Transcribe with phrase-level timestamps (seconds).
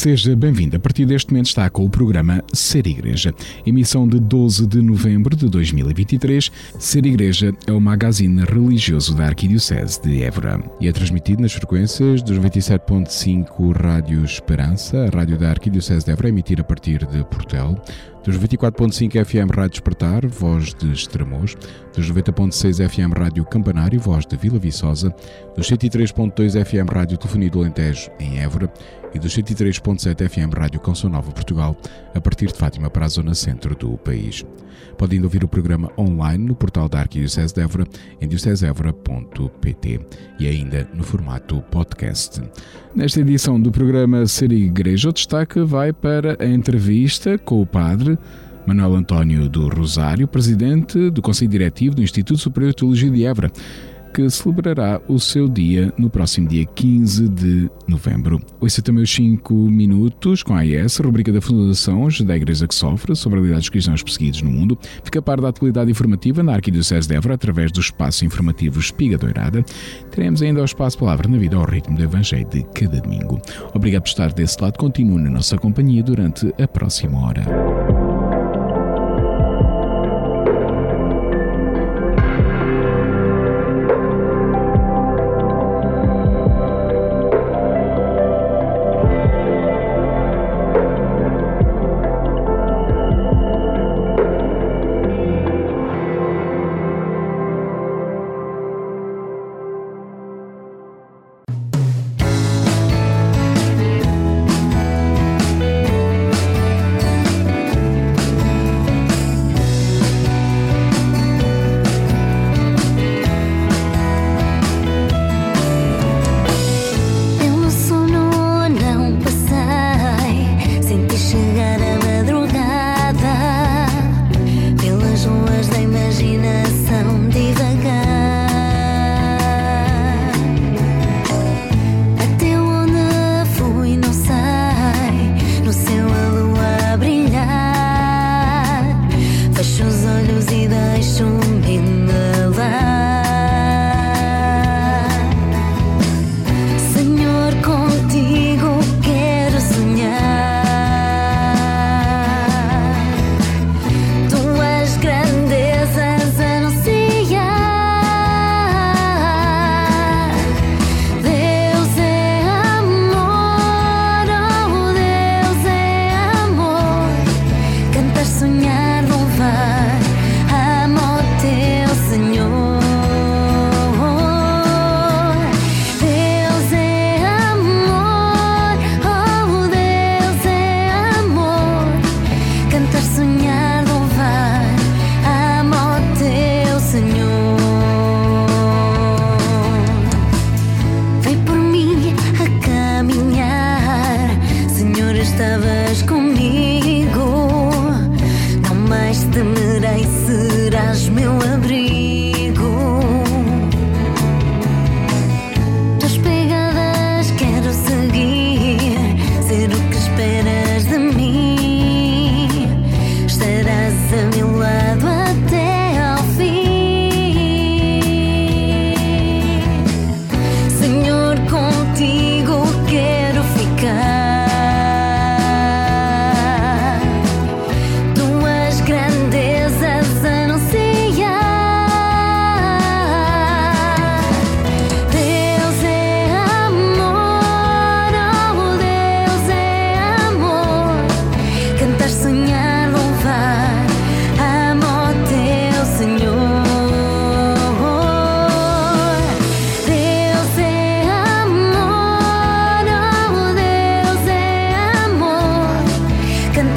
[0.00, 0.74] Seja bem-vindo.
[0.76, 3.34] A partir deste momento está com o programa Ser Igreja.
[3.66, 6.50] Emissão de 12 de novembro de 2023.
[6.78, 12.22] Ser Igreja é o magazine religioso da Arquidiocese de Évora e é transmitido nas frequências
[12.22, 17.76] dos 97.5 Rádio Esperança, a rádio da Arquidiocese de Évora, emitir a partir de Portel,
[18.24, 21.56] dos 24.5 FM Rádio Despertar, voz de Estremoz,
[21.94, 25.14] dos 90.6 FM Rádio Campanário, voz de Vila Viçosa,
[25.56, 28.70] dos 103.2 FM Rádio Telefonia do Alentejo, em Évora,
[29.14, 31.76] e dos 103.7 FM Rádio Canção Nova Portugal,
[32.14, 34.44] a partir de Fátima para a zona centro do país.
[34.96, 37.86] Podem ouvir o programa online no portal da Arquidiocese de Évora,
[38.20, 40.00] em diocesevora.pt
[40.38, 42.42] e ainda no formato podcast.
[42.94, 48.09] Nesta edição do programa Ser Igreja, o destaque vai para a entrevista com o padre
[48.66, 53.50] Manuel António do Rosário, presidente do Conselho Diretivo do Instituto Superior de Teologia de Évora
[54.12, 58.40] que celebrará o seu dia no próximo dia 15 de novembro.
[58.60, 63.14] Ouça também os 5 minutos com a AES, rubrica da Fundação da Igreja que Sofre,
[63.14, 64.78] sobre a realidade dos cristãos perseguidos no mundo.
[65.04, 69.16] Fica a par da atualidade informativa na Arquidiocese de Évora através do espaço informativo Espiga
[69.16, 69.64] Doirada.
[70.10, 73.40] Teremos ainda o espaço Palavra na Vida ao ritmo do Evangelho de cada domingo.
[73.74, 74.76] Obrigado por estar desse lado.
[74.78, 77.99] Continue na nossa companhia durante a próxima hora.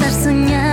[0.00, 0.63] tersenyum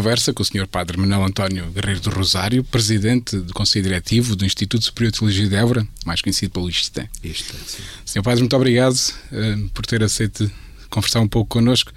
[0.00, 0.66] conversa com o Sr.
[0.66, 5.46] Padre Manuel António Guerreiro do Rosário, presidente do Conselho Diretivo do Instituto Superior de Teologia
[5.46, 7.06] de Évora, mais conhecido pelo ISTE.
[7.22, 7.82] ISTE, sim.
[8.06, 8.22] Sr.
[8.22, 10.50] Padre, muito obrigado uh, por ter aceito
[10.88, 11.92] conversar um pouco connosco.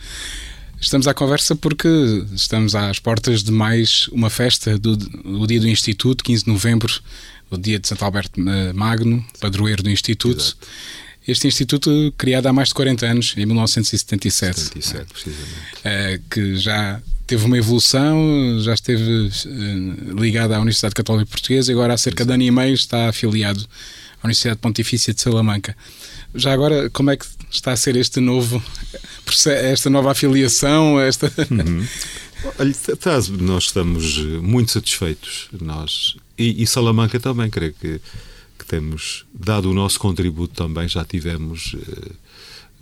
[0.82, 1.88] Estamos à conversa porque
[2.34, 6.94] estamos às portas de mais uma festa do, do dia do Instituto, 15 de novembro,
[7.50, 10.42] o dia de Santo Alberto eh, Magno, padroeiro do Instituto.
[10.42, 10.58] Exato.
[11.26, 14.60] Este instituto, criado há mais de 40 anos, em 1977.
[14.60, 15.54] 77, precisamente.
[15.86, 21.74] É, que já teve uma evolução, já esteve uh, ligado à Universidade Católica Portuguesa e
[21.74, 22.28] agora há cerca Exato.
[22.28, 23.66] de ano e meio está afiliado
[24.22, 25.76] à Universidade Pontifícia de Salamanca.
[26.36, 28.62] Já agora, como é que está a ser este novo
[29.46, 31.00] esta nova afiliação?
[31.00, 31.32] Esta...
[31.50, 31.86] Uhum.
[32.60, 32.74] Olha,
[33.40, 38.02] nós estamos muito satisfeitos, nós e, e Salamanca também, creio que,
[38.58, 40.88] que, temos dado o nosso contributo também.
[40.88, 42.12] Já tivemos eh,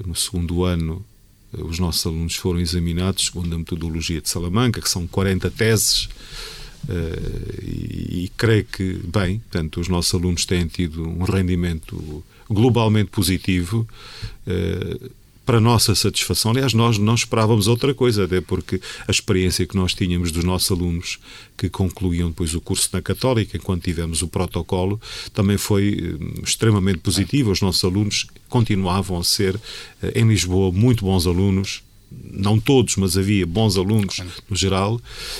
[0.06, 1.11] no segundo ano eh,
[1.58, 6.10] os nossos alunos foram examinados segundo a metodologia de Salamanca, que são 40 teses.
[6.88, 13.88] Uh, e, creio que, bem, portanto, os nossos alunos têm tido um rendimento globalmente positivo.
[15.52, 16.52] Para nossa satisfação.
[16.52, 20.72] Aliás, nós não esperávamos outra coisa, até porque a experiência que nós tínhamos dos nossos
[20.72, 21.20] alunos
[21.58, 24.98] que concluíam depois o curso na Católica, enquanto tivemos o protocolo,
[25.34, 27.52] também foi eh, extremamente positiva.
[27.52, 29.60] Os nossos alunos continuavam a ser,
[30.02, 35.00] eh, em Lisboa, muito bons alunos, não todos, mas havia bons alunos no geral,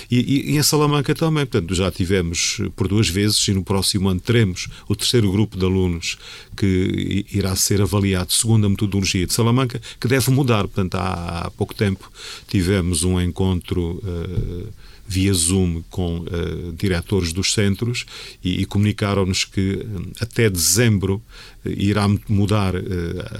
[0.10, 1.46] e, e, e, em Salamanca também.
[1.46, 5.66] Portanto, já tivemos por duas vezes e no próximo ano teremos o terceiro grupo de
[5.66, 6.18] alunos
[6.56, 10.64] que irá ser avaliado segundo a metodologia de Salamanca, que deve mudar.
[10.64, 12.12] Portanto, há, há pouco tempo
[12.48, 14.02] tivemos um encontro.
[14.04, 18.06] Uh, via Zoom com uh, diretores dos centros
[18.42, 21.22] e, e comunicaram-nos que uh, até dezembro
[21.66, 22.74] uh, irá mudar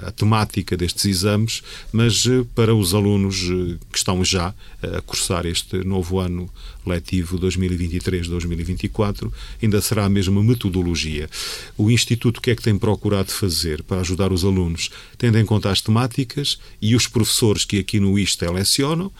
[0.06, 2.24] a temática destes exames, mas
[2.54, 3.40] para os alunos
[3.90, 6.50] que estão já a cursar este novo ano
[6.86, 9.32] letivo 2023-2024,
[9.62, 11.28] ainda será a mesma metodologia.
[11.76, 15.44] O Instituto o que é que tem procurado fazer para ajudar os alunos, tendo em
[15.44, 19.10] conta as temáticas e os professores que aqui no ISTE lecionam,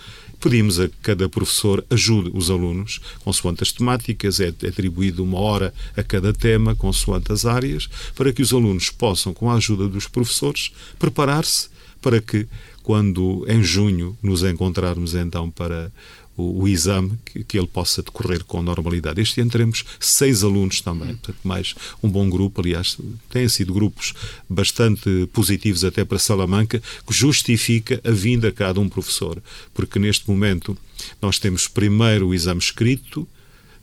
[0.42, 6.02] Pedimos a cada professor ajude os alunos, consoante as temáticas, é atribuído uma hora a
[6.02, 10.72] cada tema, consoante as áreas, para que os alunos possam, com a ajuda dos professores,
[10.98, 11.68] preparar-se
[12.00, 12.48] para que,
[12.82, 15.92] quando em junho nos encontrarmos então para
[16.36, 19.20] o, o exame que, que, ele possa decorrer com normalidade.
[19.20, 22.60] Este ano teremos seis alunos também, portanto, mais um bom grupo.
[22.60, 22.96] Aliás,
[23.28, 24.14] têm sido grupos
[24.48, 29.42] bastante positivos até para Salamanca, que justifica a vinda cá de um professor,
[29.74, 30.76] porque neste momento
[31.20, 33.28] nós temos primeiro o exame escrito,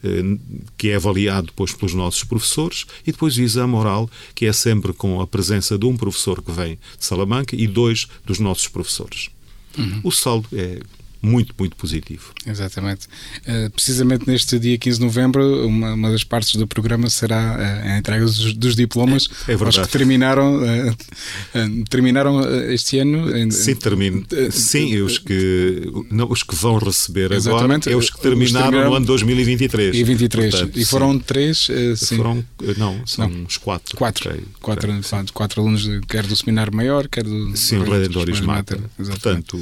[0.03, 0.37] eh,
[0.77, 4.93] que é avaliado depois pelos nossos professores, e depois o exame oral, que é sempre
[4.93, 9.29] com a presença de um professor que vem de Salamanca e dois dos nossos professores.
[9.77, 10.01] Uhum.
[10.03, 10.79] O saldo é
[11.21, 12.33] muito, muito positivo.
[12.45, 13.07] Exatamente.
[13.41, 17.89] Uh, precisamente neste dia 15 de novembro, uma, uma, das partes do programa será uh,
[17.89, 23.35] a entrega dos, dos diplomas é, é aos que terminaram, uh, terminaram este ano.
[23.35, 24.25] Em, sim, termino.
[24.51, 28.89] sim, os que, não, os que vão receber exatamente, agora é os que terminaram, terminaram
[28.89, 29.95] no ano 2023.
[29.95, 30.51] E 23.
[30.51, 31.19] Portanto, e foram sim.
[31.19, 31.67] três?
[31.97, 32.17] sim.
[32.17, 32.45] Foram,
[32.77, 33.43] não, são não.
[33.43, 33.97] uns quatro.
[33.97, 34.29] Quatro.
[34.59, 37.55] Quatro, okay, quatro, quatro, alunos, quer do seminário maior, quer do.
[37.57, 38.79] Sim, o Redentoris Mater.
[38.97, 39.59] Portanto,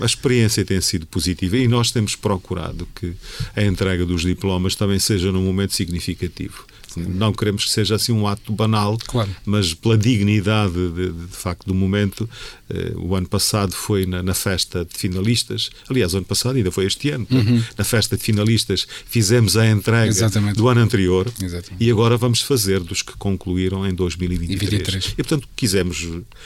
[0.00, 3.14] a experiência tem sido sido positiva e nós temos procurado que
[3.56, 6.64] a entrega dos diplomas também seja num momento significativo.
[6.96, 9.30] Não queremos que seja assim um ato banal, claro.
[9.44, 12.28] mas pela dignidade de, de, de facto do momento.
[12.72, 16.70] Eh, o ano passado foi na, na, festa de finalistas, aliás, o ano passado ainda
[16.70, 17.62] foi este ano, uhum.
[17.76, 20.56] na festa de finalistas fizemos a entrega Exatamente.
[20.56, 21.82] do ano anterior Exatamente.
[21.84, 24.62] e agora vamos fazer dos que concluíram em 2023.
[24.62, 25.04] E, 23.
[25.04, 25.98] e portanto quisemos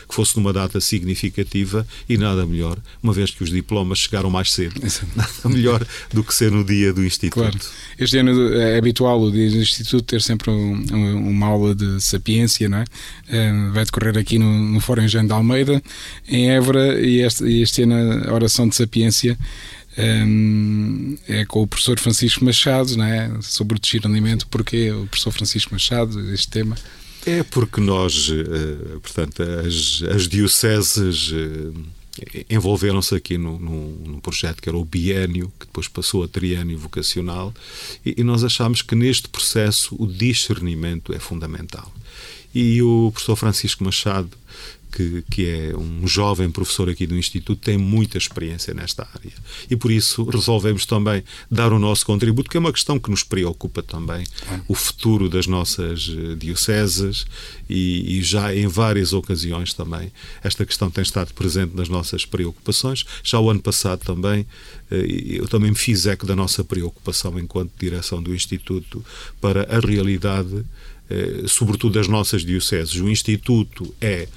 [0.09, 4.51] que fosse numa data significativa e nada melhor, uma vez que os diplomas chegaram mais
[4.51, 5.17] cedo, Exatamente.
[5.17, 7.35] nada melhor do que ser no dia do Instituto.
[7.35, 7.59] Claro.
[7.99, 12.01] Este ano é habitual o dia do Instituto ter sempre sempre um, uma aula de
[12.01, 12.85] sapiência, não é?
[13.29, 15.83] Uh, vai decorrer aqui no, no Fórum Engenho de Almeida,
[16.29, 19.39] em Évora, e este, este ano a oração de sapiência
[19.97, 23.31] um, é com o professor Francisco Machado, não é?
[23.41, 26.77] Sobre o discernimento, porque o professor Francisco Machado, este tema.
[27.25, 31.33] É porque nós, uh, portanto, as, as dioceses.
[32.49, 37.53] Envolveram-se aqui num, num, projeto que era o biênio, que depois passou a triênio vocacional,
[38.07, 41.93] e, e nós achamos que neste processo o discernimento é fundamental.
[42.55, 44.31] E o professor Francisco Machado,
[44.95, 49.33] que, que é um jovem professor aqui do Instituto, tem muita experiência nesta área.
[49.69, 53.25] E por isso resolvemos também dar o nosso contributo, que é uma questão que nos
[53.25, 54.25] preocupa também,
[54.69, 57.27] o futuro das nossas eh, dioceses
[57.69, 63.05] e, e já em várias ocasiões também esta questão tem estado presente nas nossas preocupações.
[63.23, 64.47] Já o ano passado também
[64.91, 69.05] eh, eu também me fiz eco da nossa preocupação enquanto direção do Instituto
[69.41, 70.65] para a realidade
[71.47, 72.95] sobretudo das nossas dioceses.
[72.97, 74.29] O Instituto é,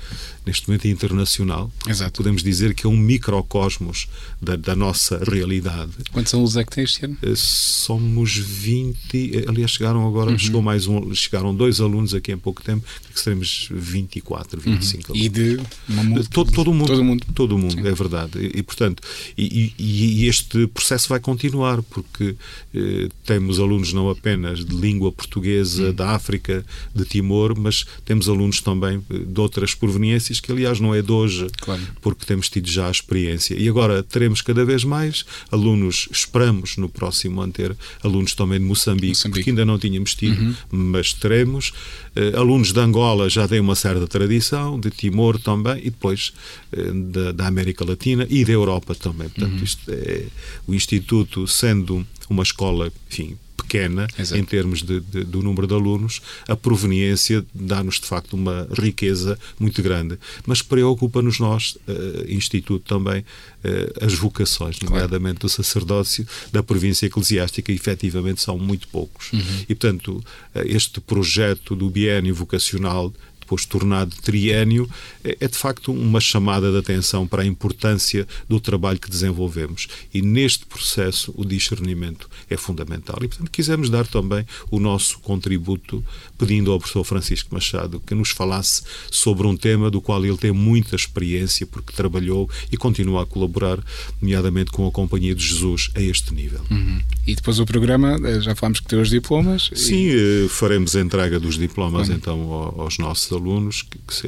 [0.48, 1.70] neste momento, internacional.
[1.88, 2.18] Exato.
[2.18, 4.08] Podemos dizer que é um microcosmos
[4.42, 5.92] da, da nossa realidade.
[6.12, 7.18] Quantos alunos é que tem este ano?
[7.22, 10.40] Eh, somos 20, eh, aliás, chegaram agora, uhum.
[10.40, 15.16] chegou mais um, chegaram dois alunos aqui em pouco tempo, que seremos 24, 25 uhum.
[15.16, 15.26] alunos.
[15.26, 15.60] E de
[15.90, 16.88] uma todo, todo o mundo.
[16.88, 17.26] Todo o mundo.
[17.36, 18.40] Todo o mundo, é verdade.
[18.40, 19.04] E, e portanto,
[19.38, 22.36] e, e, e, este processo vai continuar, porque
[22.74, 25.94] eh, temos alunos não apenas de língua portuguesa, uhum.
[25.94, 26.57] da África,
[26.94, 31.12] de Timor, mas temos alunos também eh, de outras proveniências, que aliás não é de
[31.12, 31.82] hoje, claro.
[32.02, 33.56] porque temos tido já a experiência.
[33.56, 38.66] E agora teremos cada vez mais alunos, esperamos no próximo ano ter alunos também de
[38.66, 39.40] Moçambique, Moçambique.
[39.40, 40.56] porque ainda não tínhamos tido, uhum.
[40.72, 41.74] mas teremos.
[42.16, 46.34] Uh, alunos de Angola já têm uma certa tradição, de Timor também, e depois
[46.76, 49.30] uh, da, da, América Latina e da Europa também.
[49.30, 49.64] Portanto, uhum.
[49.64, 50.26] isto é,
[50.68, 54.40] o Instituto, sendo uma escola, enfim, pequena Exato.
[54.40, 59.38] em termos de, de, do número de alunos, a proveniência dá-nos de facto uma riqueza
[59.60, 60.18] muito grande.
[60.46, 67.72] Mas preocupa-nos nós, uh, Instituto também, uh, as vocações, nomeadamente do sacerdócio, da província eclesiástica,
[67.72, 69.34] efetivamente são muito poucos.
[69.34, 69.42] Uhum.
[69.68, 70.24] E, portanto,
[70.56, 73.12] uh, este projeto do biênio vocacional
[73.48, 74.90] depois tornado triênio,
[75.24, 79.88] é, é de facto uma chamada de atenção para a importância do trabalho que desenvolvemos.
[80.14, 83.18] E neste processo o discernimento é fundamental.
[83.24, 86.04] E, portanto, quisemos dar também o nosso contributo,
[86.38, 90.52] pedindo ao professor Francisco Machado que nos falasse sobre um tema do qual ele tem
[90.52, 93.80] muita experiência, porque trabalhou e continua a colaborar,
[94.22, 96.62] nomeadamente com a Companhia de Jesus, a este nível.
[96.70, 97.02] Uhum.
[97.26, 99.70] E depois o programa, eh, já falamos que tem os diplomas?
[99.74, 100.46] Sim, e...
[100.46, 104.28] Eh, faremos a entrega dos diplomas então aos nossos alunos, que, que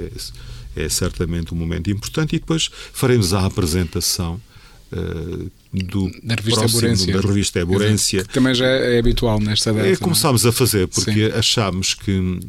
[0.76, 4.40] é, é, certamente um momento importante, e depois faremos a apresentação
[4.94, 7.14] uh, do da revista Eborência.
[7.14, 8.24] Da revista Eborência.
[8.24, 9.88] Que também já é habitual nesta data.
[9.88, 11.38] É, começámos a fazer, porque Sim.
[11.38, 12.40] achámos que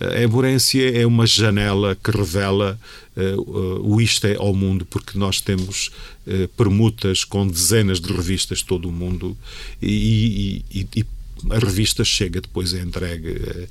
[0.00, 2.78] a Eborência é uma janela que revela
[3.16, 5.90] uh, o isto é ao mundo, porque nós temos
[6.26, 9.36] uh, permutas com dezenas de revistas de todo o mundo
[9.80, 11.06] e, e, e
[11.50, 13.68] a revista chega depois é entregue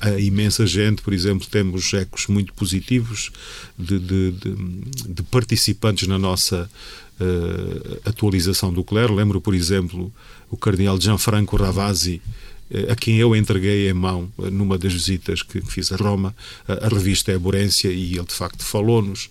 [0.00, 3.30] a imensa gente, por exemplo, temos ecos muito positivos
[3.78, 4.54] de, de, de,
[5.08, 6.68] de participantes na nossa
[7.20, 9.14] uh, atualização do clero.
[9.14, 10.12] Lembro, por exemplo,
[10.50, 12.45] o cardeal Gianfranco Ravasi, eh,
[12.90, 16.34] a quem eu entreguei em mão, eh, numa das visitas que fiz a Roma,
[16.66, 19.30] a, revista Eborência, e ele de facto falou-nos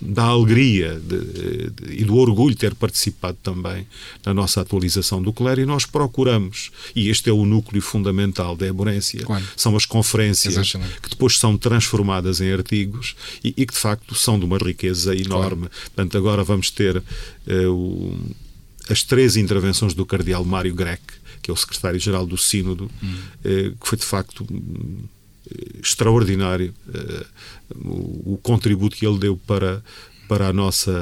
[0.00, 3.86] da alegria de, de, e do orgulho de ter participado também
[4.24, 8.66] na nossa atualização do clero, e nós procuramos, e este é o núcleo fundamental da
[8.66, 9.44] Eborência, claro.
[9.56, 11.00] são as conferências Exatamente.
[11.00, 15.14] que depois são transformadas em artigos e, e, que de facto são de uma riqueza
[15.14, 15.68] enorme.
[15.68, 15.70] Claro.
[15.86, 18.16] Portanto, agora vamos ter uh, o,
[18.88, 23.16] as três intervenções do cardeal Mário Greco, que é o secretário-geral do Sínodo, hum.
[23.78, 24.46] que foi de facto
[25.82, 27.26] extraordinário eh,
[27.74, 29.82] o, contributo que ele deu para
[30.28, 30.92] para a nossa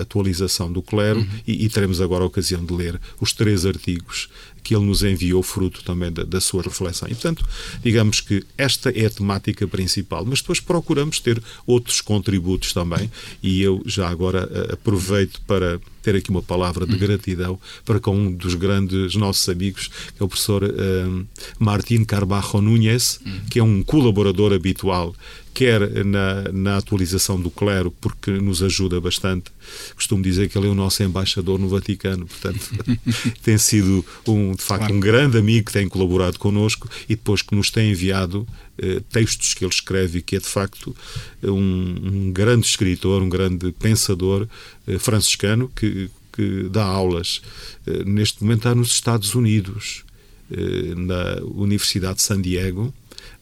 [0.00, 1.28] atualização do clero uhum.
[1.46, 4.28] e, e, teremos agora a ocasião de ler os três artigos
[4.64, 7.06] que ele nos enviou, fruto também da, da, sua reflexão.
[7.06, 7.46] E, portanto,
[7.82, 13.10] digamos que esta é a temática principal, mas depois procuramos ter outros contributos também,
[13.42, 18.14] e eu já agora eh, aproveito para ter aqui uma palavra de gratidão para com
[18.14, 21.26] um dos grandes nossos amigos, que é o professor uh,
[21.58, 25.14] Martín Carbajo Núñez, que é um colaborador habitual
[25.54, 29.52] quer na, na atualização do clero, porque nos ajuda bastante.
[29.94, 32.60] Costumo dizer que ele é o nosso embaixador no Vaticano, portanto,
[33.42, 34.94] tem sido, um, de facto, claro.
[34.94, 38.46] um grande amigo que tem colaborado connosco e depois que nos tem enviado
[38.76, 40.94] eh, textos que ele escreve, que é, de facto,
[41.42, 44.48] um, um grande escritor, um grande pensador
[44.86, 47.40] eh, franciscano que, que dá aulas.
[47.86, 50.04] Eh, neste momento está nos Estados Unidos,
[50.50, 52.92] eh, na Universidade de San Diego,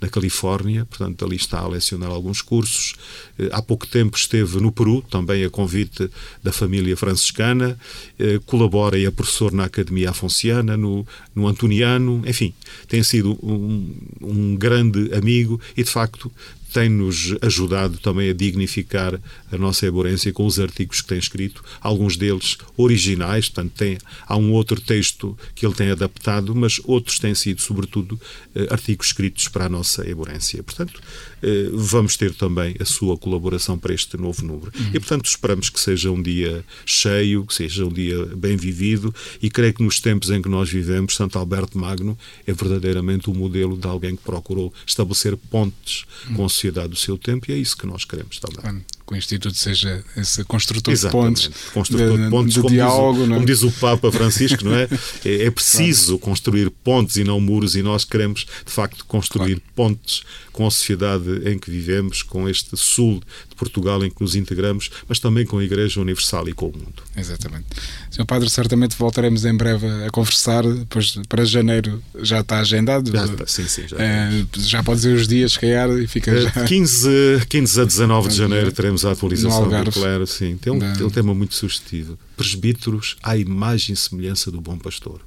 [0.02, 2.94] na Califórnia, portanto, ali está a lecionar alguns cursos.
[3.38, 6.11] Eh, há pouco tempo esteve no Peru, também a convite
[6.42, 7.78] da família franciscana,
[8.18, 12.52] eh, colabora e é professor na Academia Afonciana, no, no Antoniano, enfim,
[12.88, 16.30] tem sido um, um grande amigo e, de facto,
[16.73, 22.17] tem-nos ajudado também a dignificar a nossa eborência com os artigos que tem escrito, alguns
[22.17, 27.35] deles originais, portanto, tem, há um outro texto que ele tem adaptado, mas outros têm
[27.35, 28.21] sido, sobretudo,
[28.55, 30.62] eh, artigos escritos para a nossa eborência.
[30.62, 31.00] Portanto,
[31.43, 34.73] eh, vamos ter também a sua colaboração para este novo número.
[34.75, 34.91] Uhum.
[34.95, 39.50] E, portanto, esperamos que seja um dia cheio, que seja um dia bem vivido e
[39.50, 43.76] creio que nos tempos em que nós vivemos, Santo Alberto Magno é verdadeiramente o modelo
[43.76, 46.35] de alguém que procurou estabelecer pontes uhum.
[46.37, 49.16] com a sociedade do seu tempo e é isso que nós queremos também que o
[49.16, 51.42] Instituto seja esse construtor Exatamente.
[51.42, 53.35] de pontes, construtor de, de pontes, de como, diálogo, diz o, é?
[53.35, 54.88] como diz o Papa Francisco, não é?
[55.25, 56.19] É, é preciso claro.
[56.21, 59.73] construir pontes e não muros, e nós queremos, de facto, construir claro.
[59.75, 63.23] pontes com a sociedade em que vivemos, com este sul
[63.62, 67.02] Portugal em que nos integramos, mas também com a Igreja Universal e com o mundo.
[67.16, 67.66] Exatamente.
[68.11, 68.26] Sr.
[68.26, 73.12] Padre, certamente voltaremos em breve a conversar, pois para janeiro já está agendado.
[73.12, 73.87] Já está, sim, sim.
[73.87, 76.64] Já, é, já pode dizer os dias, se calhar, e fica é, já...
[76.64, 80.57] 15, 15 a 19 de janeiro teremos a atualização do clero, sim.
[80.57, 82.19] Tem um, tem um tema muito sugestivo.
[82.37, 85.21] Presbíteros à imagem e semelhança do bom pastor.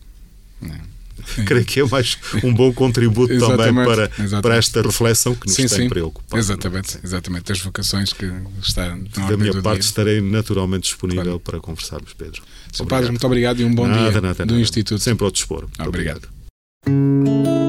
[0.61, 0.94] Não.
[1.45, 4.09] creio que é mais um bom contributo também para,
[4.41, 5.89] para esta reflexão que nos sim, tem sim.
[5.89, 6.39] preocupado.
[6.39, 7.51] Exatamente, exatamente.
[7.51, 8.31] As vocações que
[8.61, 9.89] está Da minha parte, dia.
[9.89, 11.39] estarei naturalmente disponível claro.
[11.39, 12.41] para conversarmos, Pedro.
[12.71, 12.85] Sr.
[12.85, 14.61] Padre, muito obrigado e um bom nada, dia nada, do nada.
[14.61, 15.01] Instituto.
[15.01, 15.61] Sempre ao dispor.
[15.61, 16.27] Muito obrigado.
[16.85, 17.64] obrigado.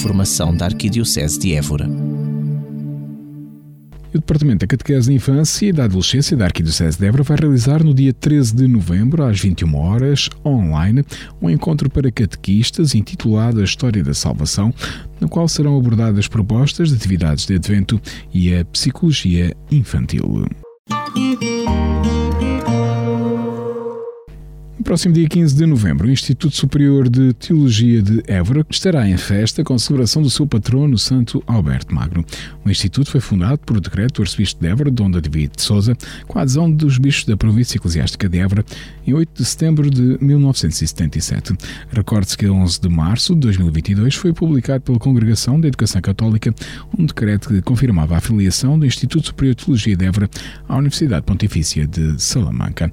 [0.00, 1.86] Informação da Arquidiocese de Évora.
[1.86, 1.90] O
[4.14, 7.92] Departamento da Catequese da Infância e da Adolescência da Arquidiocese de Évora vai realizar no
[7.92, 11.04] dia 13 de novembro, às 21 horas, online,
[11.42, 14.72] um encontro para catequistas intitulado A História da Salvação,
[15.20, 18.00] no qual serão abordadas propostas de atividades de advento
[18.32, 20.46] e a psicologia infantil.
[24.90, 29.62] Próximo dia 15 de novembro, o Instituto Superior de Teologia de Évora estará em festa
[29.62, 32.26] com a celebração do seu patrono, Santo Alberto Magno.
[32.64, 36.40] O Instituto foi fundado por decreto do Arcebispo de Évora, Dom David de Souza, com
[36.40, 38.64] a adesão dos bispos da província eclesiástica de Évora,
[39.06, 41.54] em 8 de setembro de 1977.
[41.92, 46.52] Recorde-se que 11 de março de 2022 foi publicado pela Congregação da Educação Católica
[46.98, 50.28] um decreto que confirmava a filiação do Instituto Superior de Teologia de Évora
[50.68, 52.92] à Universidade Pontifícia de Salamanca.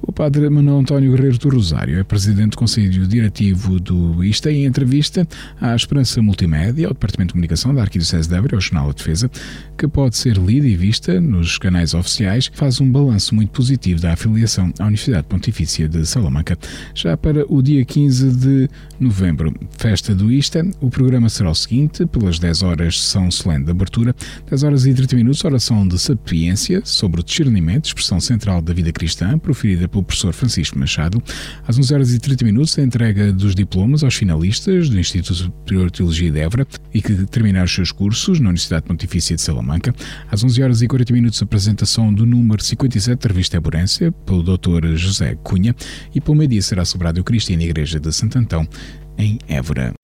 [0.00, 4.58] O padre Manuel António Guerreiro do Rosário é presidente do Conselho Diretivo do ISTA e
[4.58, 5.26] em entrevista
[5.60, 9.30] à Esperança Multimédia, ao Departamento de Comunicação da Arquidiocese de Évora, ao Jornal da Defesa,
[9.76, 14.12] que pode ser lida e vista nos canais oficiais, faz um balanço muito positivo da
[14.12, 16.56] afiliação à Universidade Pontifícia de Salamanca.
[16.94, 18.68] Já para o dia 15 de
[19.00, 23.70] novembro, festa do ISTA, o programa será o seguinte, pelas 10 horas são solene de
[23.72, 24.14] abertura,
[24.48, 28.92] 10 horas e 30 minutos oração de sapiência sobre o discernimento, expressão central da vida
[28.92, 31.22] cristã, proferida pelo professor Francisco Machado.
[31.66, 35.86] Às 11 horas e 30 minutos, a entrega dos diplomas aos finalistas do Instituto Superior
[35.86, 39.94] de Teologia de Évora e que terminaram os seus cursos na Universidade Pontifícia de Salamanca.
[40.30, 44.42] Às 11 horas e 40 minutos, a apresentação do número 57 da revista Eborência pelo
[44.42, 44.94] Dr.
[44.94, 45.74] José Cunha
[46.14, 48.68] e pelo meio-dia será celebrado o Cristo na Igreja de Santo Antão,
[49.16, 49.94] em Évora.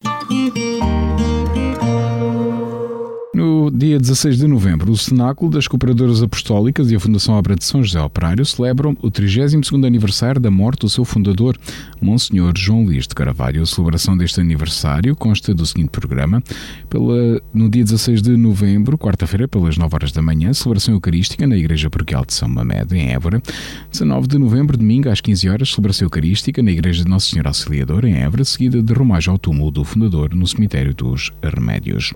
[3.76, 7.82] Dia 16 de novembro, o Cenáculo das Cooperadoras Apostólicas e a Fundação Obra de São
[7.82, 11.58] José Operário celebram o 32º aniversário da morte do seu fundador,
[12.00, 13.60] Monsenhor João Luís de Carvalho.
[13.60, 16.40] A celebração deste aniversário consta do seguinte programa.
[16.88, 21.56] Pela, no dia 16 de novembro, quarta-feira, pelas 9 horas da manhã, celebração eucarística na
[21.56, 23.42] Igreja Paroquial de São Mamed, em Évora.
[23.90, 28.04] 19 de novembro, domingo, às 15 horas, celebração eucarística na Igreja de Nosso Senhor Auxiliador,
[28.04, 32.12] em Évora, seguida de romagem ao túmulo do fundador no Cemitério dos Remédios.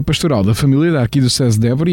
[0.00, 1.90] Pastoral da Família da Arquidiocese de Évora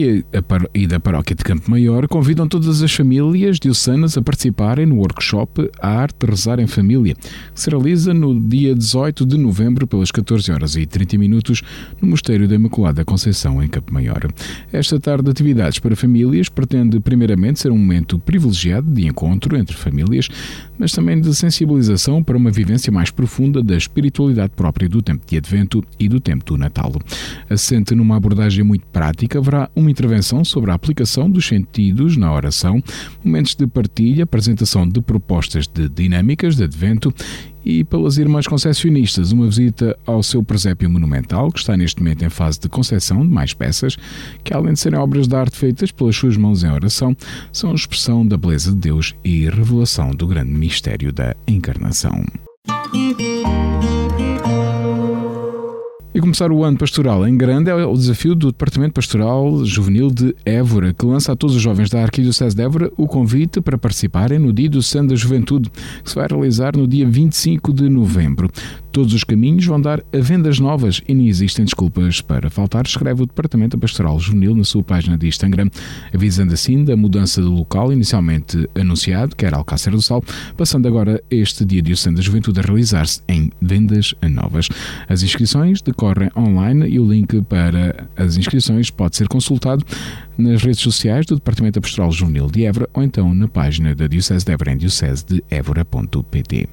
[0.74, 5.70] e da Paróquia de Campo Maior convidam todas as famílias diocesanas a participarem no workshop
[5.82, 10.12] A Arte de Rezar em Família, que se realiza no dia 18 de novembro pelas
[10.12, 11.62] 14 horas e 30 minutos
[12.02, 14.32] no Mosteiro da Imaculada Conceição em Campo Maior.
[14.72, 19.76] Esta tarde de atividades para famílias pretende primeiramente ser um momento privilegiado de encontro entre
[19.76, 20.30] famílias,
[20.78, 25.36] mas também de sensibilização para uma vivência mais profunda da espiritualidade própria do tempo de
[25.36, 26.94] Advento e do tempo do Natal.
[27.50, 32.82] Assente numa abordagem muito prática, haverá uma intervenção sobre a aplicação dos sentidos na oração,
[33.24, 37.14] momentos de partilha, apresentação de propostas de dinâmicas de Advento
[37.64, 42.30] e pelas Irmãs Concessionistas, uma visita ao seu presépio monumental, que está neste momento em
[42.30, 43.98] fase de concessão de mais peças,
[44.44, 47.16] que além de serem obras de arte feitas pelas suas mãos em oração,
[47.52, 52.24] são expressão da beleza de Deus e revelação do grande mistério da encarnação.
[56.20, 60.36] E começar o ano pastoral em grande é o desafio do Departamento Pastoral Juvenil de
[60.46, 64.38] Évora, que lança a todos os jovens da Arquidiocese de Évora o convite para participarem
[64.38, 65.72] no Dia do Santo da Juventude,
[66.04, 68.52] que se vai realizar no dia 25 de novembro.
[68.92, 73.22] Todos os caminhos vão dar a vendas novas e não existem desculpas para faltar, escreve
[73.24, 75.70] o Departamento Pastoral Juvenil na sua página de Instagram,
[76.14, 80.22] avisando assim da mudança do local inicialmente anunciado, que era Alcácer do Sal,
[80.58, 84.68] passando agora este Dia de Santo da Juventude a realizar-se em vendas novas.
[85.08, 89.84] As inscrições decorrem online e o link para as inscrições pode ser consultado
[90.38, 94.46] nas redes sociais do Departamento Pastoral Juvenil de Évora ou então na página da Diocese
[94.46, 96.70] de Évora em diocesedeevora.pt.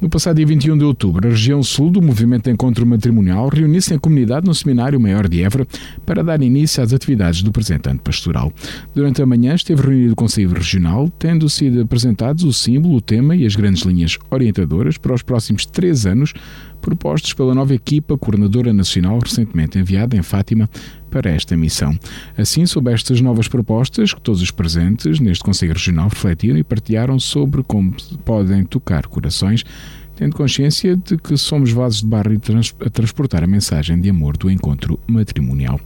[0.00, 3.98] No passado dia 21 de outubro, a região sul do Movimento Encontro Matrimonial reuniu-se em
[3.98, 5.66] comunidade no Seminário Maior de Évora
[6.06, 8.50] para dar início às atividades do representante pastoral.
[8.94, 13.36] Durante a manhã esteve reunido o Conselho Regional, tendo sido apresentados o símbolo, o tema
[13.36, 16.32] e as grandes linhas orientadoras para os próximos três anos,
[16.80, 20.68] propostos pela nova equipa coordenadora nacional recentemente enviada em Fátima
[21.10, 21.98] para esta missão.
[22.36, 27.18] Assim, sob estas novas propostas, que todos os presentes neste Conselho Regional refletiram e partilharam
[27.18, 29.64] sobre como podem tocar corações,
[30.16, 32.32] tendo consciência de que somos vasos de barro
[32.84, 35.80] a transportar a mensagem de amor do encontro matrimonial.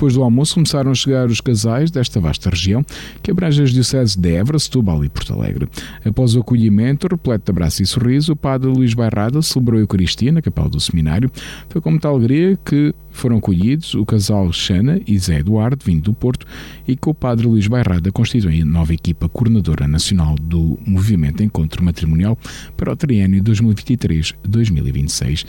[0.00, 2.82] Depois do almoço, começaram a chegar os casais desta vasta região,
[3.22, 5.68] que abrange as dioceses de Évora, Setúbal e Porto Alegre.
[6.02, 10.32] Após o acolhimento, repleto de abraço e sorriso, o padre Luís Bairrada celebrou a Eucaristia
[10.32, 11.30] na capela do seminário.
[11.68, 16.14] Foi com muita alegria que foram acolhidos o casal Xana e Zé Eduardo, vindo do
[16.14, 16.46] Porto,
[16.88, 21.84] e que o padre Luís Bairrada constitui a nova equipa coordenadora nacional do Movimento Encontro
[21.84, 22.38] Matrimonial
[22.76, 25.44] para o triênio 2023-2026.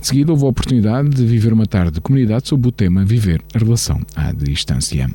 [0.00, 3.42] De seguida, houve a oportunidade de viver uma tarde de comunidade sob o tema Viver
[3.52, 5.08] a Relação à Distância.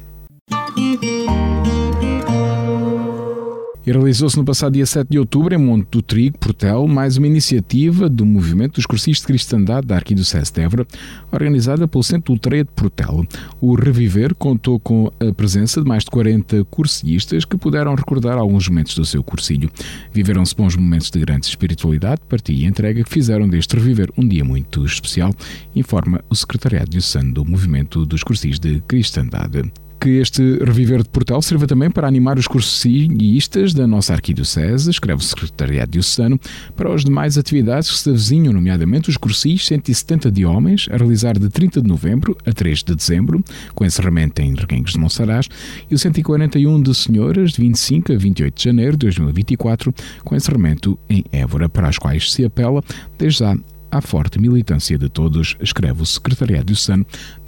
[3.85, 7.27] E realizou-se no passado dia 7 de outubro, em Monte do Trigo, Portel, mais uma
[7.27, 10.87] iniciativa do Movimento dos Cursistas de Cristandade da Arquidiocese de Évora,
[11.31, 13.23] organizada pelo Centro Ultreia de Portel.
[13.61, 18.67] O Reviver contou com a presença de mais de 40 cursillistas que puderam recordar alguns
[18.67, 19.69] momentos do seu cursilho.
[20.11, 24.43] Viveram-se bons momentos de grande espiritualidade, partilha e entrega que fizeram deste Reviver um dia
[24.43, 25.31] muito especial,
[25.75, 31.41] informa o Secretariado Diocesano do Movimento dos Cursistas de Cristandade que este Reviver de Portal
[31.41, 36.39] sirva também para animar os cursillistas da nossa arquidiocese, escreve o Secretariado Diocesano,
[36.75, 41.37] para as demais atividades que se avizinham, nomeadamente os cursis 170 de homens, a realizar
[41.37, 45.47] de 30 de novembro a 3 de dezembro, com encerramento em Reguengos de Monsaraz,
[45.89, 50.97] e o 141 de senhoras, de 25 a 28 de janeiro de 2024, com encerramento
[51.09, 52.83] em Évora, para as quais se apela,
[53.17, 53.57] desde já,
[53.95, 56.73] à forte militância de todos, escreve o Secretariado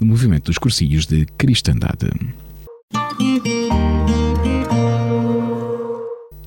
[0.00, 2.10] do Movimento dos Cursilhos de Cristandade.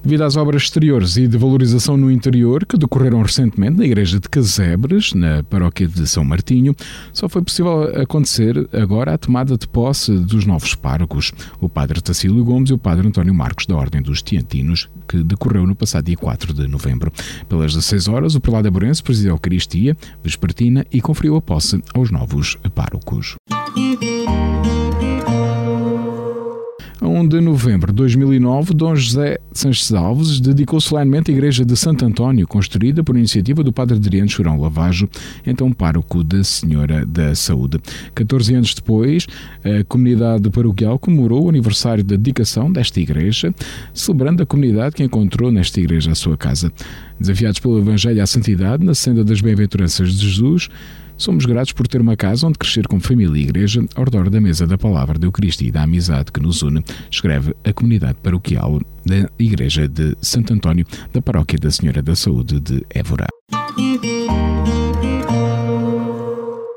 [0.04, 4.28] Devido às obras exteriores e de valorização no interior que decorreram recentemente na Igreja de
[4.28, 6.76] Casebres, na paróquia de São Martinho,
[7.14, 12.44] só foi possível acontecer agora a tomada de posse dos novos párocos, o Padre Tacílio
[12.44, 16.18] Gomes e o Padre António Marcos da Ordem dos Tiantinos, que decorreu no passado dia
[16.18, 17.12] 4 de novembro.
[17.48, 22.10] Pelas 16 horas, o prelado Aburense presidiu a Eucaristia vespertina e conferiu a posse aos
[22.10, 23.36] novos párocos.
[27.22, 31.78] A 1 de novembro de 2009, Dom José Sanches Alves dedicou solenemente a Igreja de
[31.78, 35.08] Santo António, construída por iniciativa do Padre Adriano Churão Lavajo,
[35.46, 37.80] então pároco da Senhora da Saúde.
[38.16, 39.28] 14 anos depois,
[39.64, 43.54] a comunidade paroquial comemorou o aniversário da dedicação desta igreja,
[43.94, 46.74] celebrando a comunidade que encontrou nesta igreja a sua casa.
[47.20, 50.70] Desafiados pelo Evangelho à santidade, na senda das bem-aventuranças de Jesus,
[51.22, 54.42] Somos gratos por ter uma casa onde crescer como família e igreja, ao redor da
[54.42, 58.82] mesa da palavra de Cristo e da amizade que nos une, escreve a comunidade paroquial
[59.06, 63.28] da Igreja de Santo António, da Paróquia da Senhora da Saúde de Évora.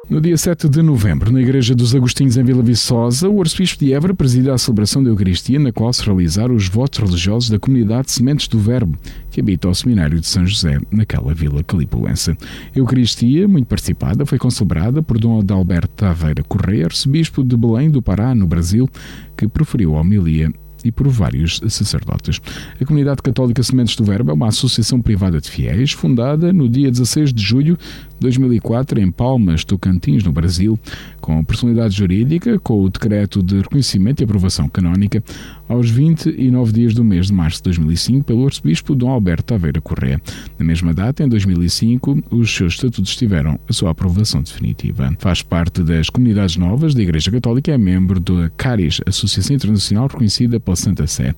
[0.09, 3.95] No dia 7 de novembro, na Igreja dos Agostinhos em Vila Viçosa, o arcebispo de
[3.95, 8.13] Évora presida a celebração da Eucaristia, na qual se realizaram os votos religiosos da comunidade
[8.13, 8.99] Sementes do Verbo,
[9.31, 12.33] que habita o Seminário de São José, naquela vila calipulense.
[12.33, 12.37] A
[12.79, 18.35] Eucaristia, muito participada, foi concelebrada por Dom Adalberto Taveira Correia, arcebispo de Belém do Pará,
[18.35, 18.87] no Brasil,
[19.35, 20.53] que proferiu a homilia
[20.85, 22.41] e por vários sacerdotes.
[22.81, 26.91] A Comunidade Católica Sementes do Verbo é uma associação privada de fiéis, fundada no dia
[26.91, 27.79] 16 de julho
[28.21, 30.79] 2004 em Palmas, Tocantins, no Brasil,
[31.21, 35.23] com personalidade jurídica, com o decreto de reconhecimento e aprovação canónica,
[35.69, 40.21] aos 29 dias do mês de março de 2005, pelo arcebispo Dom Alberto Taveira Correa.
[40.59, 45.15] Na mesma data, em 2005, os seus estatutos tiveram a sua aprovação definitiva.
[45.19, 50.07] Faz parte das comunidades novas da Igreja Católica e é membro da CARIS, Associação Internacional
[50.07, 51.35] reconhecida pela Santa Sé.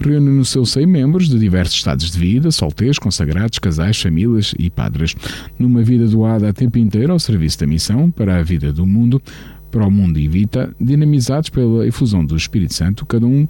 [0.00, 4.68] Reúne no seu seio membros de diversos estados de vida, solteiros, consagrados, casais, famílias e
[4.68, 5.14] padres.
[5.58, 8.86] Numa vida do doada a tempo inteiro ao serviço da missão para a vida do
[8.86, 9.20] mundo,
[9.70, 13.46] para o mundo e vita, dinamizados pela efusão do Espírito Santo, cada um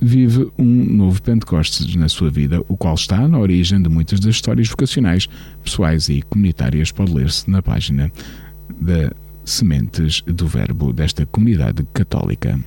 [0.00, 4.34] vive um novo Pentecostes na sua vida, o qual está na origem de muitas das
[4.34, 5.28] histórias vocacionais,
[5.64, 6.90] pessoais e comunitárias.
[6.90, 8.12] Pode ler-se na página
[8.80, 9.12] da
[9.44, 12.60] Sementes do Verbo desta comunidade católica.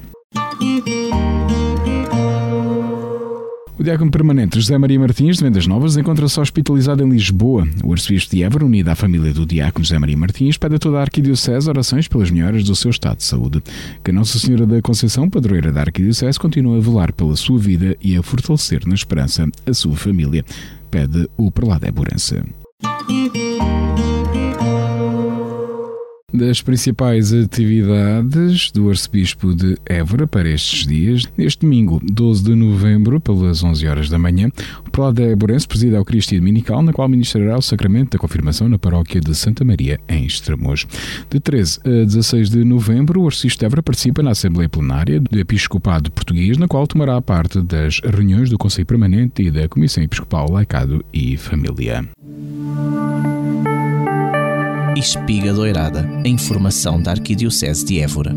[3.78, 7.68] O diácono permanente José Maria Martins, de Vendas Novas, encontra-se hospitalizado em Lisboa.
[7.84, 10.98] O arcebispo de Évora, unido à família do diácono José Maria Martins, pede a toda
[10.98, 13.62] a arquidiocese orações pelas melhoras do seu estado de saúde.
[14.02, 18.16] Que Nossa Senhora da Conceição, padroeira da arquidiocese, continue a velar pela sua vida e
[18.16, 20.46] a fortalecer na esperança a sua família,
[20.90, 22.42] pede o prelado Eburense
[26.36, 31.24] das principais atividades do Arcebispo de Évora para estes dias.
[31.38, 34.52] Neste domingo, 12 de novembro, pelas 11 horas da manhã,
[34.86, 38.78] o Prelado Éborense presida a Eucaristia Dominical, na qual ministrará o sacramento da confirmação na
[38.78, 40.86] paróquia de Santa Maria, em Estremoz.
[41.30, 45.40] De 13 a 16 de novembro, o Arcebispo de Évora participa na Assembleia Plenária do
[45.40, 50.52] Episcopado Português, na qual tomará parte das reuniões do Conselho Permanente e da Comissão Episcopal
[50.52, 52.06] Laicado e Família.
[54.96, 58.34] Espiga Doirada, em formação da Arquidiocese de Évora.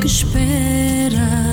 [0.00, 1.43] Que espera no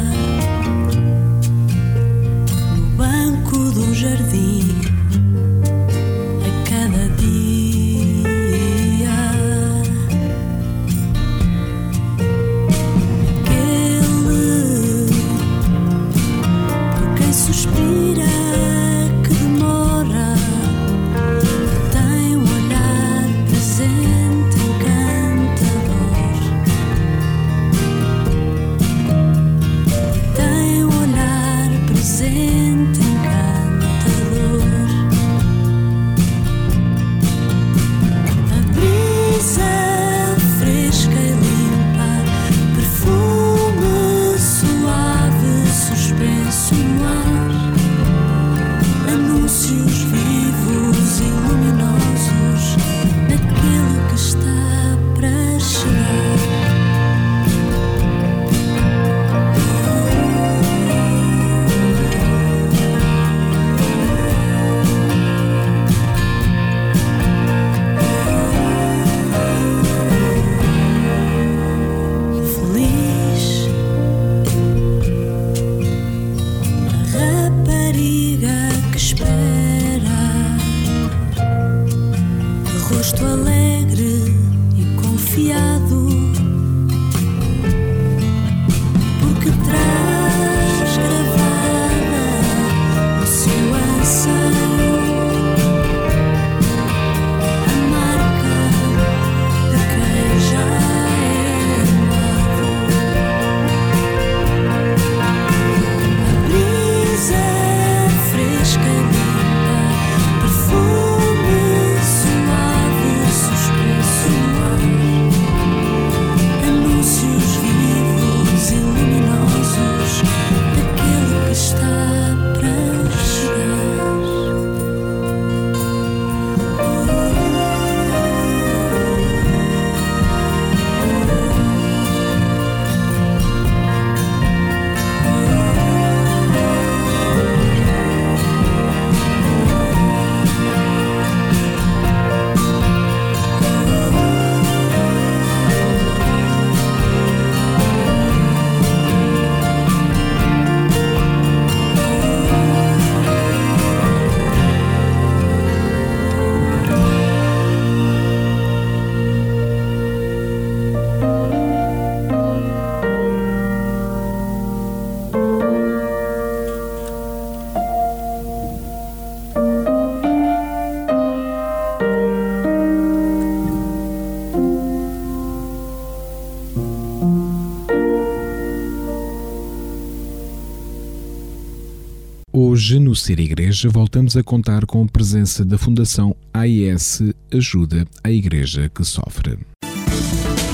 [183.32, 189.06] Ser Igreja, voltamos a contar com a presença da Fundação AIS Ajuda a Igreja que
[189.06, 189.58] Sofre.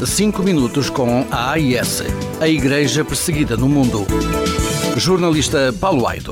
[0.04, 2.02] 5 minutos com a AIS,
[2.42, 4.08] a Igreja Perseguida no Mundo.
[4.98, 6.32] Jornalista Paulo Aido.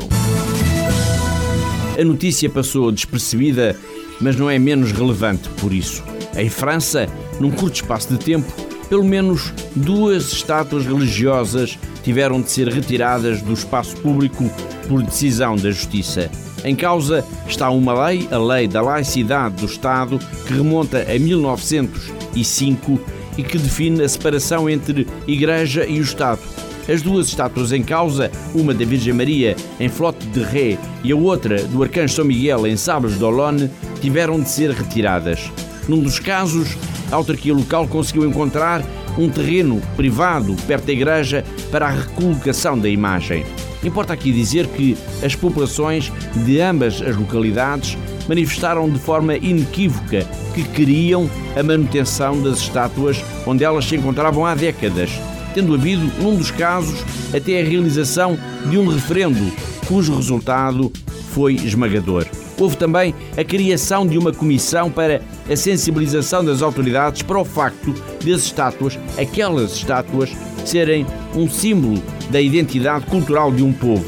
[1.95, 3.80] A notícia passou despercebida,
[4.19, 6.03] mas não é menos relevante por isso.
[6.36, 7.07] Em França,
[7.39, 8.51] num curto espaço de tempo,
[8.89, 14.49] pelo menos duas estátuas religiosas tiveram de ser retiradas do espaço público
[14.88, 16.29] por decisão da Justiça.
[16.63, 22.99] Em causa está uma lei, a Lei da Laicidade do Estado, que remonta a 1905
[23.38, 26.39] e que define a separação entre Igreja e o Estado.
[26.88, 31.15] As duas estátuas em causa, uma da Virgem Maria em Flotte de Ré e a
[31.15, 33.69] outra do Arcanjo São Miguel em Sabres d'Olonne,
[34.01, 35.51] tiveram de ser retiradas.
[35.88, 36.77] Num dos casos,
[37.11, 38.83] a autarquia local conseguiu encontrar
[39.17, 43.45] um terreno privado perto da igreja para a recolocação da imagem.
[43.86, 46.11] Importa aqui dizer que as populações
[46.43, 47.95] de ambas as localidades
[48.27, 54.55] manifestaram de forma inequívoca que queriam a manutenção das estátuas onde elas se encontravam há
[54.55, 55.11] décadas,
[55.53, 56.99] tendo havido, num dos casos,
[57.31, 58.38] até a realização
[58.69, 59.51] de um referendo
[59.88, 60.91] cujo resultado
[61.31, 62.25] foi esmagador.
[62.59, 67.93] Houve também a criação de uma comissão para a sensibilização das autoridades para o facto
[68.25, 70.31] das estátuas, aquelas estátuas,
[70.65, 71.05] serem
[71.36, 74.05] um símbolo da identidade cultural de um povo.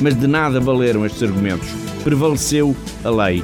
[0.00, 1.68] Mas de nada valeram estes argumentos.
[2.02, 3.42] Prevaleceu a lei.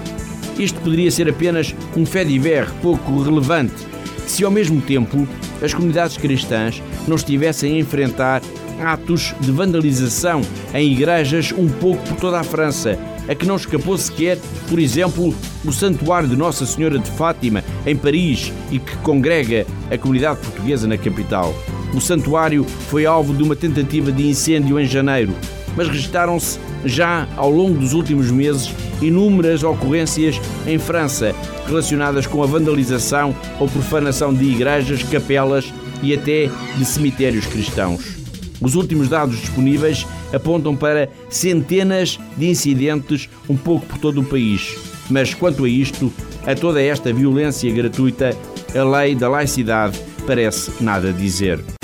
[0.59, 3.91] Isto poderia ser apenas um fé diver pouco relevante
[4.27, 5.27] se ao mesmo tempo
[5.63, 8.43] as comunidades cristãs não estivessem a enfrentar
[8.81, 10.41] atos de vandalização
[10.73, 12.99] em igrejas um pouco por toda a França,
[13.29, 17.97] a que não escapou sequer, por exemplo, o Santuário de Nossa Senhora de Fátima, em
[17.97, 21.55] Paris, e que congrega a comunidade portuguesa na capital.
[21.95, 25.35] O santuário foi alvo de uma tentativa de incêndio em janeiro,
[25.77, 28.73] mas registaram-se já ao longo dos últimos meses
[29.03, 31.35] inúmeras ocorrências em França
[31.67, 35.73] relacionadas com a vandalização ou profanação de igrejas, capelas
[36.03, 38.17] e até de cemitérios cristãos.
[38.61, 44.77] Os últimos dados disponíveis apontam para centenas de incidentes um pouco por todo o país.
[45.09, 46.13] Mas quanto a isto,
[46.47, 48.37] a toda esta violência gratuita,
[48.75, 51.80] a lei da laicidade parece nada dizer.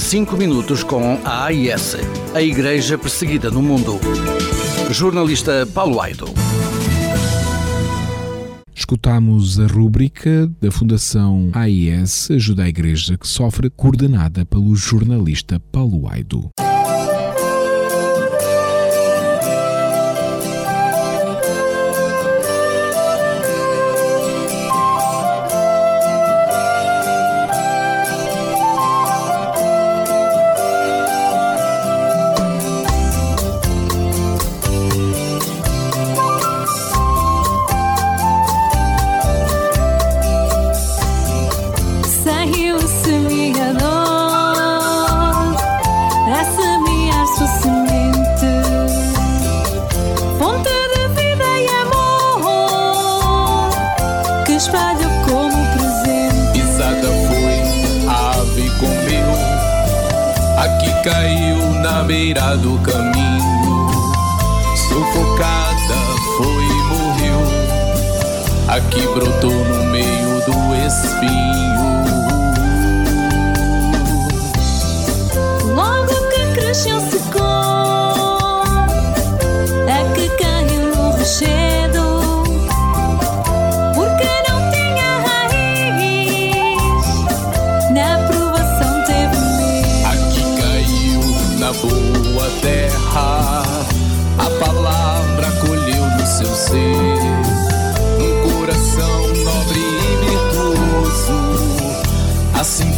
[0.00, 1.96] Cinco minutos com a AIS,
[2.34, 4.00] a Igreja Perseguida no Mundo.
[4.90, 6.24] Jornalista Paulo Aido.
[8.74, 16.08] Escutamos a rúbrica da Fundação AIS Ajuda a Igreja que sofre, coordenada pelo jornalista Paulo
[16.08, 16.50] Aido.
[62.32, 63.90] Beira do caminho.
[64.76, 65.98] Sufocada
[66.36, 67.40] foi e morreu.
[68.68, 70.54] Aqui brotou no meio do
[70.86, 72.04] espinho.
[75.74, 77.49] Logo que cresceu secou,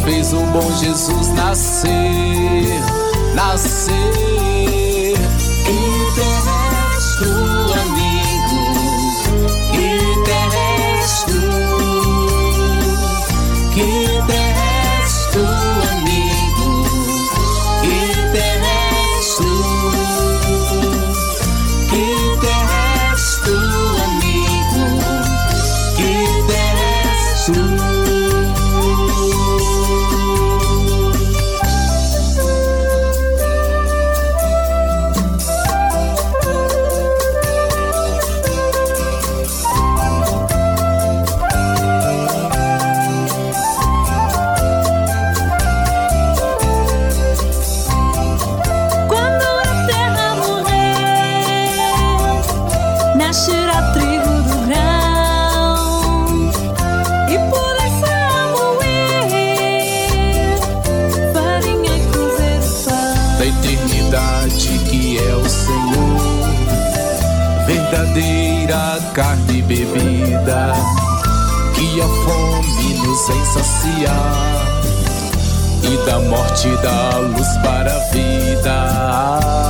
[0.03, 1.89] fez o bom Jesus nascer,
[3.35, 4.32] nascer.
[76.23, 79.62] Morte dá luz para a vida.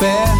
[0.00, 0.39] fair.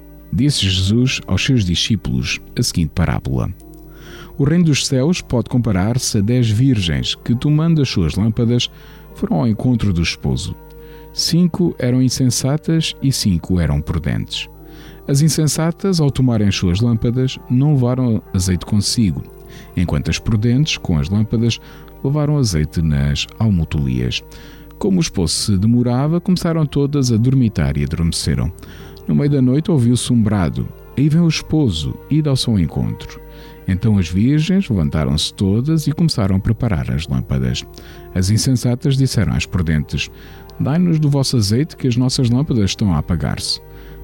[0.31, 3.49] disse Jesus aos seus discípulos a seguinte parábola:
[4.37, 8.69] O reino dos céus pode comparar-se a dez virgens que, tomando as suas lâmpadas,
[9.15, 10.55] foram ao encontro do esposo.
[11.13, 14.49] Cinco eram insensatas e cinco eram prudentes.
[15.07, 19.21] As insensatas, ao tomarem as suas lâmpadas, não levaram azeite consigo,
[19.75, 21.59] enquanto as prudentes, com as lâmpadas,
[22.03, 24.23] levaram azeite nas almotolias.
[24.77, 28.51] Como o esposo se demorava, começaram todas a dormitar e adormeceram.
[29.07, 30.67] No meio da noite ouviu-se um brado.
[30.97, 33.19] Aí vem o esposo, ida ao seu encontro.
[33.67, 37.65] Então as virgens levantaram-se todas e começaram a preparar as lâmpadas.
[38.13, 40.09] As insensatas disseram às prudentes:
[40.59, 43.61] Dai-nos do vosso azeite, que as nossas lâmpadas estão a apagar-se.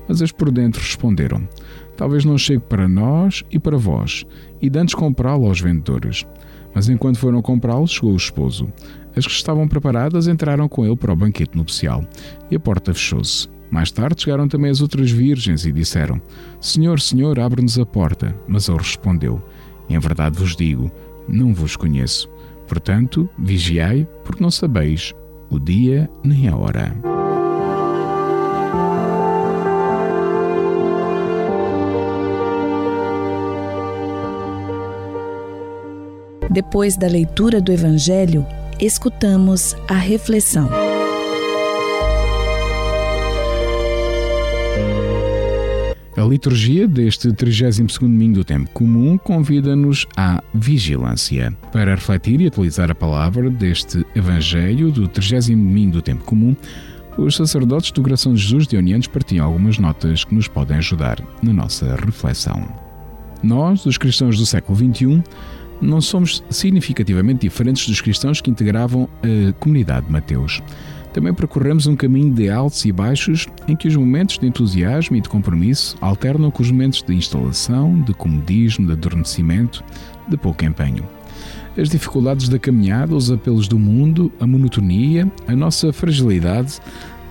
[0.07, 1.47] Mas as prudentes responderam:
[1.95, 4.25] Talvez não chegue para nós e para vós,
[4.61, 6.25] e dantes comprá-lo aos vendedores.
[6.73, 8.71] Mas enquanto foram comprá-lo, chegou o esposo.
[9.15, 12.03] As que estavam preparadas entraram com ele para o banquete nupcial,
[12.51, 13.56] e a porta fechou-se.
[13.69, 16.21] Mais tarde chegaram também as outras virgens e disseram:
[16.59, 18.35] Senhor, Senhor, abre-nos a porta.
[18.47, 19.41] Mas ele respondeu:
[19.89, 20.91] Em verdade vos digo,
[21.27, 22.29] não vos conheço.
[22.67, 25.13] Portanto, vigiai, porque não sabeis
[25.49, 26.93] o dia nem a hora.
[36.49, 38.45] Depois da leitura do Evangelho,
[38.79, 40.86] escutamos a reflexão.
[46.17, 51.55] A liturgia deste 32º domingo do tempo comum convida-nos à vigilância.
[51.71, 56.55] Para refletir e atualizar a palavra deste Evangelho do 30º domingo do tempo comum,
[57.19, 61.19] os sacerdotes do Coração de Jesus de Unianos partilham algumas notas que nos podem ajudar
[61.43, 62.67] na nossa reflexão.
[63.43, 65.23] Nós, os cristãos do século XXI,
[65.79, 70.63] não somos significativamente diferentes dos cristãos que integravam a comunidade de Mateus.
[71.13, 75.21] Também percorremos um caminho de altos e baixos em que os momentos de entusiasmo e
[75.21, 79.83] de compromisso alternam com os momentos de instalação, de comodismo, de adormecimento,
[80.27, 81.03] de pouco empenho.
[81.77, 86.79] As dificuldades da caminhada, os apelos do mundo, a monotonia, a nossa fragilidade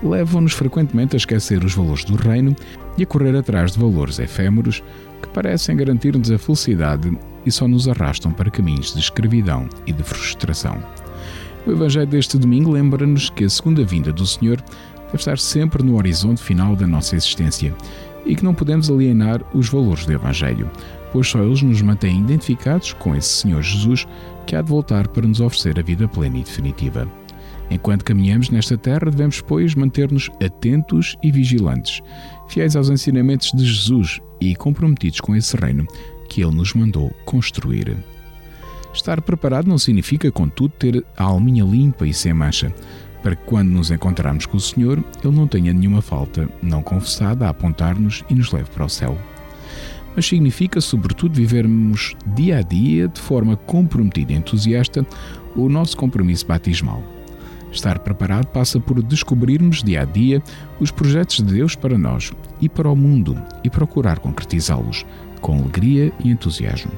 [0.01, 2.55] levam-nos frequentemente a esquecer os valores do reino
[2.97, 4.83] e a correr atrás de valores efêmeros
[5.21, 10.03] que parecem garantir-nos a felicidade e só nos arrastam para caminhos de escravidão e de
[10.03, 10.77] frustração.
[11.67, 14.63] O Evangelho deste domingo lembra-nos que a segunda vinda do Senhor
[15.07, 17.75] deve estar sempre no horizonte final da nossa existência
[18.25, 20.71] e que não podemos alienar os valores do Evangelho,
[21.11, 24.07] pois só eles nos mantêm identificados com esse Senhor Jesus
[24.45, 27.05] que há de voltar para nos oferecer a vida plena e definitiva.
[27.69, 32.01] Enquanto caminhamos nesta terra, devemos, pois, manter-nos atentos e vigilantes,
[32.47, 35.85] fiéis aos ensinamentos de Jesus e comprometidos com esse reino
[36.29, 37.97] que Ele nos mandou construir.
[38.93, 42.73] Estar preparado não significa, contudo, ter a alminha limpa e sem mancha,
[43.21, 47.45] para que quando nos encontrarmos com o Senhor, Ele não tenha nenhuma falta não confessada
[47.45, 49.17] a apontar-nos e nos leve para o céu.
[50.15, 55.05] Mas significa, sobretudo, vivermos dia a dia, de forma comprometida e entusiasta,
[55.55, 57.03] o nosso compromisso batismal.
[57.71, 60.41] Estar preparado passa por descobrirmos dia a dia
[60.79, 62.31] os projetos de Deus para nós
[62.61, 65.05] e para o mundo e procurar concretizá-los
[65.41, 66.91] com alegria e entusiasmo.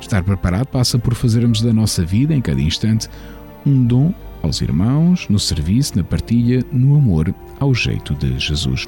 [0.00, 3.08] Estar preparado passa por fazermos da nossa vida, em cada instante,
[3.64, 8.86] um dom aos irmãos, no serviço, na partilha, no amor, ao jeito de Jesus.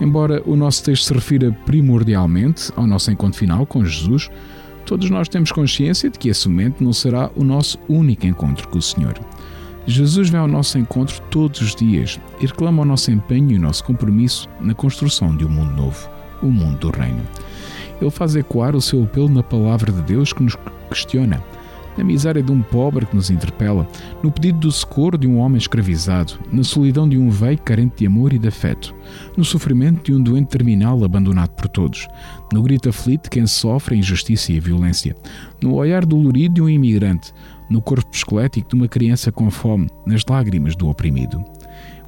[0.00, 4.28] Embora o nosso texto se refira primordialmente ao nosso encontro final com Jesus,
[4.84, 8.78] todos nós temos consciência de que esse momento não será o nosso único encontro com
[8.78, 9.14] o Senhor.
[9.86, 13.60] Jesus vem ao nosso encontro todos os dias e reclama o nosso empenho e o
[13.60, 16.08] nosso compromisso na construção de um mundo novo,
[16.42, 17.22] o mundo do Reino.
[18.00, 20.56] Ele faz ecoar o seu apelo na palavra de Deus que nos
[20.88, 21.42] questiona,
[21.96, 23.86] na miséria de um pobre que nos interpela,
[24.22, 28.06] no pedido do socorro de um homem escravizado, na solidão de um velho carente de
[28.06, 28.94] amor e de afeto,
[29.36, 32.08] no sofrimento de um doente terminal abandonado por todos,
[32.52, 35.14] no grito aflito de quem sofre a injustiça e a violência,
[35.62, 37.32] no olhar dolorido de um imigrante,
[37.70, 41.42] no corpo esquelético de uma criança com fome, nas lágrimas do oprimido.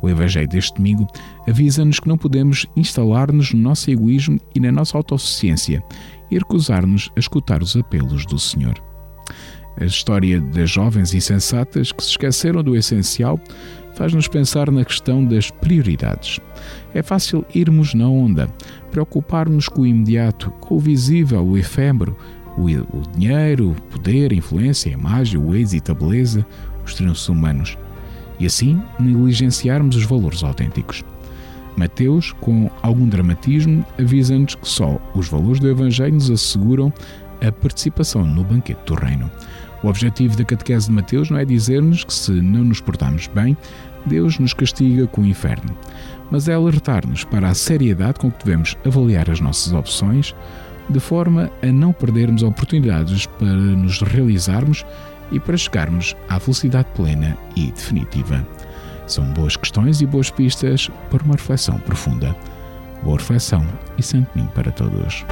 [0.01, 1.07] O Evangelho deste domingo
[1.49, 5.83] avisa-nos que não podemos instalar-nos no nosso egoísmo e na nossa autossuficiência
[6.31, 8.75] e recusar-nos a escutar os apelos do Senhor.
[9.79, 13.39] A história das jovens insensatas que se esqueceram do essencial
[13.95, 16.41] faz-nos pensar na questão das prioridades.
[16.95, 18.49] É fácil irmos na onda,
[18.91, 22.17] preocuparmos com o imediato, com o visível, o efêmero,
[22.57, 26.47] o, o dinheiro, o poder, a influência, a imagem, o êxito, a beleza,
[26.85, 27.77] os triunfos humanos.
[28.39, 31.05] E assim negligenciarmos os valores autênticos.
[31.77, 36.93] Mateus, com algum dramatismo, avisa-nos que só os valores do Evangelho nos asseguram
[37.47, 39.31] a participação no banquete do Reino.
[39.83, 43.57] O objetivo da catequese de Mateus não é dizer-nos que, se não nos portarmos bem,
[44.07, 45.77] Deus nos castiga com o inferno,
[46.31, 50.35] mas é alertar-nos para a seriedade com que devemos avaliar as nossas opções,
[50.89, 54.85] de forma a não perdermos oportunidades para nos realizarmos
[55.31, 58.47] e para chegarmos à felicidade plena e definitiva.
[59.07, 62.35] São boas questões e boas pistas para uma reflexão profunda.
[63.03, 63.65] Boa reflexão
[63.97, 65.25] e santo para todos.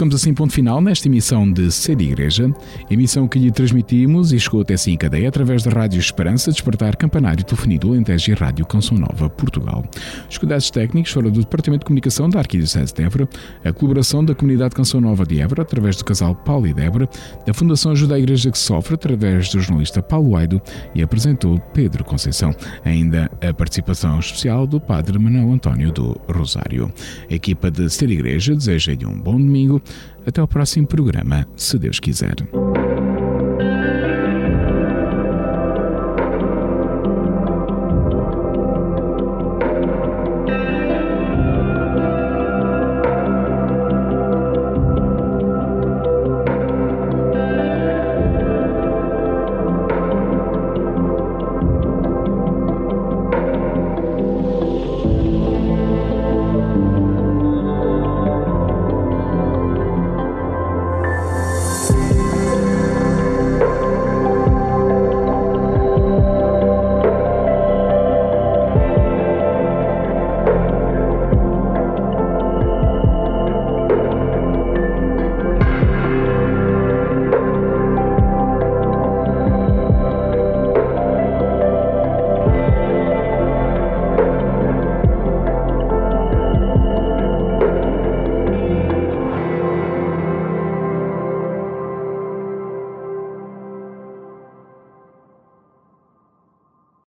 [0.00, 2.50] Colocamos assim ponto final nesta emissão de Ser Igreja,
[2.88, 6.96] emissão que lhe transmitimos e chegou até si em cadeia através da Rádio Esperança, Despertar
[6.96, 9.84] Campanário Telefonia do Alentejo e Rádio Canção Nova, Portugal.
[10.26, 13.28] Os cuidados técnicos foram do Departamento de Comunicação da Arquidiocese de Évora,
[13.62, 17.06] a colaboração da Comunidade Canção Nova de Évora, através do casal Paulo e Débora,
[17.46, 20.62] da Fundação Ajuda à Igreja que Sofre, através do jornalista Paulo Aido
[20.94, 22.54] e apresentou Pedro Conceição.
[22.86, 26.90] Ainda a participação especial do Padre Manuel António do Rosário.
[27.30, 29.82] A equipa de Ser Igreja deseja-lhe um bom domingo
[30.26, 32.36] até ao próximo programa, se Deus quiser.